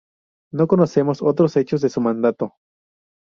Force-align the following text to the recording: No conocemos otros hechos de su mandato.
No 0.51 0.65
conocemos 0.65 1.21
otros 1.21 1.55
hechos 1.57 1.79
de 1.79 1.89
su 1.89 2.01
mandato. 2.01 2.55